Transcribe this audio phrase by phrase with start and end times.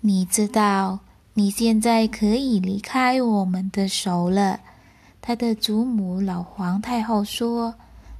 [0.00, 1.00] 你知道，
[1.34, 4.60] 你现在可以离开我们的手了。”
[5.20, 7.74] 他的祖母老皇太后说：“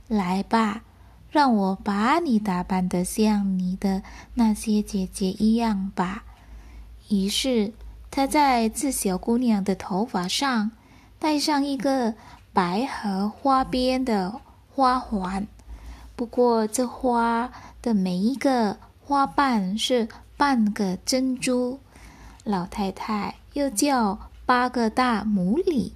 [0.08, 0.82] 来吧，
[1.30, 4.02] 让我把你打扮得像你的
[4.34, 6.24] 那些姐姐一样吧。”
[7.08, 7.72] 于是，
[8.10, 10.72] 他在这小姑娘的头发上
[11.18, 12.12] 戴上一个
[12.52, 14.40] 白和花边的
[14.74, 15.46] 花环。
[16.16, 17.50] 不过，这花
[17.80, 20.08] 的每一个花瓣是
[20.38, 21.80] 半个珍珠。
[22.44, 25.92] 老太太又叫八个大牡蛎，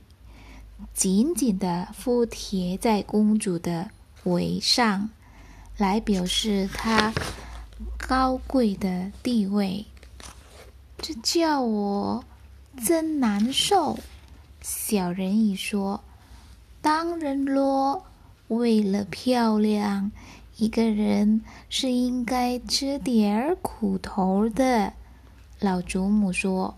[0.93, 3.91] 紧紧地附贴在公主的
[4.25, 5.09] 围上，
[5.79, 7.15] 来表示她
[7.97, 9.87] 高贵的地位。
[10.99, 12.25] 这叫我
[12.85, 13.99] 真难受。
[14.61, 16.03] 小人鱼说
[16.83, 18.05] ：“当然咯。”
[18.49, 20.13] 为了漂亮，
[20.63, 24.93] 一个人是应该吃点儿苦头的。
[25.59, 26.77] 老祖母说：“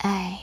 [0.00, 0.40] 哎，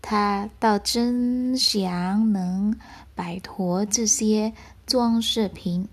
[0.00, 2.78] 他倒真想能
[3.16, 4.52] 摆脱这些
[4.86, 5.88] 装饰品，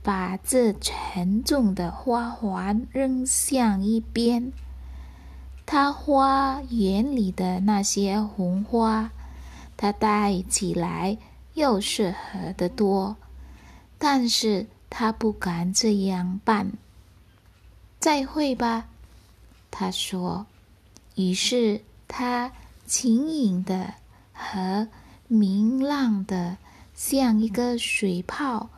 [0.00, 4.52] 把这沉重的花环扔向一边。
[5.66, 9.10] 他花园里的那些红花，
[9.76, 11.18] 他戴起来。”
[11.54, 13.16] 又适合的多，
[13.98, 16.72] 但是他不敢这样办。
[17.98, 18.88] 再会吧，
[19.70, 20.46] 他说。
[21.16, 22.52] 于是他
[22.86, 23.94] 轻盈的
[24.32, 24.88] 和
[25.26, 26.56] 明朗的，
[26.94, 28.70] 像一个水泡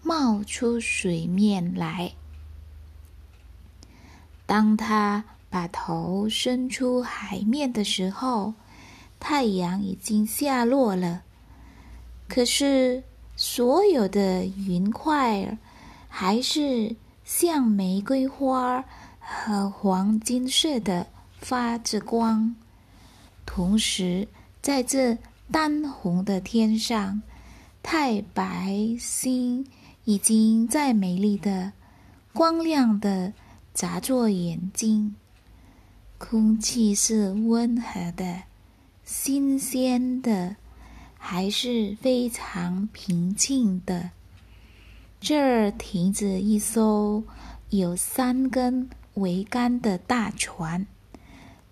[0.00, 2.12] 冒出水面来。
[4.46, 8.54] 当他把头伸出海面的时候，
[9.18, 11.24] 太阳已经下落了。
[12.28, 13.02] 可是，
[13.40, 15.56] 所有的云块
[16.08, 18.84] 还是像玫瑰花
[19.20, 21.06] 和黄金似的
[21.38, 22.56] 发着光。
[23.46, 24.26] 同时，
[24.60, 25.16] 在这
[25.52, 27.22] 淡红的天上，
[27.80, 29.64] 太白星
[30.02, 31.72] 已经在美丽的、
[32.32, 33.32] 光亮的
[33.72, 35.14] 眨着眼睛。
[36.18, 38.42] 空气是温和的、
[39.04, 40.56] 新鲜的。
[41.18, 44.10] 还是非常平静的。
[45.20, 47.22] 这儿停着一艘
[47.70, 50.86] 有三根桅杆的大船，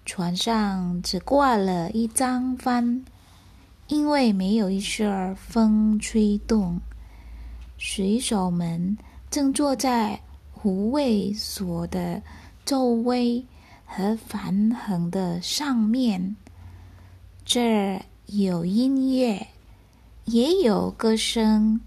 [0.04, 3.04] 船上只挂了一张帆，
[3.86, 6.80] 因为没有一丝风吹动。
[7.78, 8.98] 水手们
[9.30, 10.20] 正坐在
[10.50, 12.20] 护卫所的
[12.64, 13.44] 周围
[13.84, 16.36] 和帆横的上面。
[17.44, 18.02] 这儿。
[18.26, 19.46] 有音乐，
[20.24, 21.80] 也有歌声。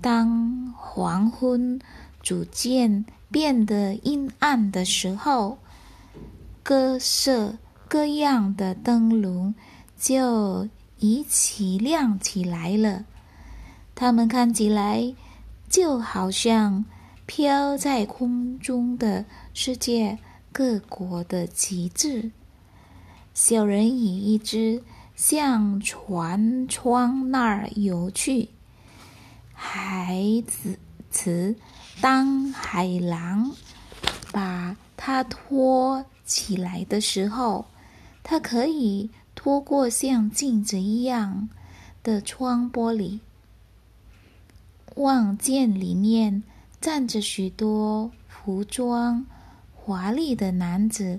[0.00, 1.80] 当黄昏
[2.20, 5.58] 逐渐变得阴暗的时候，
[6.64, 7.56] 各色
[7.86, 9.54] 各样的灯笼
[9.96, 10.68] 就
[10.98, 13.04] 一起亮起来了。
[13.94, 15.14] 它们看起来
[15.68, 16.84] 就好像
[17.24, 19.24] 飘在空中的
[19.54, 20.18] 世界
[20.50, 22.32] 各国的旗帜。
[23.32, 24.82] 小人以一只。
[25.18, 28.50] 向船窗那儿游去。
[29.52, 30.78] 孩子，
[31.10, 31.56] 词
[32.00, 33.50] 当海狼
[34.30, 37.66] 把它拖起来的时候，
[38.22, 41.48] 它可以拖过像镜子一样
[42.04, 43.18] 的窗玻璃，
[44.94, 46.44] 望见里面
[46.80, 49.26] 站着许多服装
[49.74, 51.18] 华丽的男子，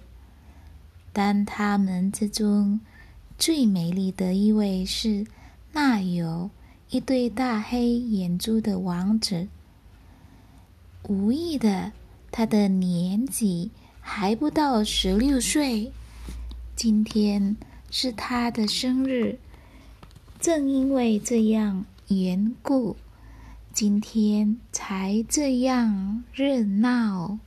[1.11, 2.79] 但他们之中。
[3.39, 5.25] 最美丽的一位是
[5.71, 6.49] 那有
[6.89, 9.47] 一对大黑眼珠的王子。
[11.03, 11.93] 无意的，
[12.31, 15.89] 他的年纪还不到十六岁。
[16.75, 17.55] 今天
[17.89, 19.39] 是他的生日，
[20.41, 22.97] 正因为这样缘故，
[23.71, 27.39] 今天才这样热闹。